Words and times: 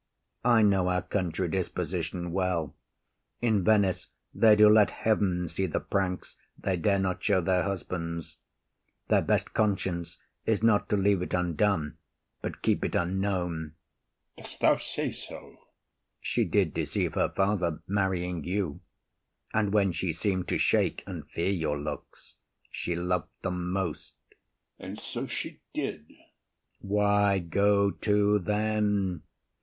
I 0.45 0.63
know 0.63 0.87
our 0.87 1.03
country 1.03 1.47
disposition 1.47 2.31
well; 2.31 2.75
In 3.39 3.63
Venice 3.63 4.07
they 4.33 4.55
do 4.55 4.67
let 4.67 4.89
heaven 4.89 5.47
see 5.47 5.67
the 5.67 5.79
pranks 5.79 6.35
They 6.57 6.75
dare 6.75 6.97
not 6.97 7.23
show 7.23 7.39
their 7.39 7.61
husbands. 7.61 8.37
Their 9.09 9.21
best 9.21 9.53
conscience 9.53 10.17
Is 10.43 10.63
not 10.63 10.89
to 10.89 10.97
leave 10.97 11.21
undone, 11.31 11.99
but 12.41 12.63
keep 12.63 12.81
unknown. 12.83 13.73
OTHELLO. 14.39 14.43
Dost 14.43 14.59
thou 14.61 14.75
say 14.77 15.11
so? 15.11 15.35
IAGO. 15.37 15.57
She 16.19 16.45
did 16.45 16.73
deceive 16.73 17.13
her 17.13 17.29
father, 17.29 17.83
marrying 17.87 18.43
you; 18.43 18.81
And 19.53 19.71
when 19.71 19.91
she 19.91 20.13
seem’d 20.13 20.47
to 20.47 20.57
shake 20.57 21.03
and 21.05 21.29
fear 21.29 21.51
your 21.51 21.79
looks, 21.79 22.33
She 22.71 22.95
loved 22.95 23.29
them 23.43 23.69
most. 23.69 24.15
OTHELLO. 24.31 24.39
And 24.89 24.99
so 24.99 25.27
she 25.27 25.61
did. 25.75 26.07
IAGO. 26.09 26.79
Why, 26.81 27.37
go 27.37 27.91
to 27.91 28.39
then. 28.39 29.21